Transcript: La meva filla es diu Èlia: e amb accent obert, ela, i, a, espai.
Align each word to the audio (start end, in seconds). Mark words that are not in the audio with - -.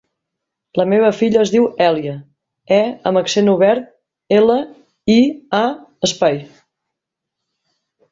La 0.79 0.85
meva 0.91 1.09
filla 1.17 1.41
es 1.41 1.49
diu 1.55 1.65
Èlia: 1.87 2.13
e 2.77 2.79
amb 3.09 3.21
accent 3.21 3.51
obert, 3.53 3.91
ela, 4.39 4.55
i, 5.17 5.19
a, 5.59 5.61
espai. 6.09 6.41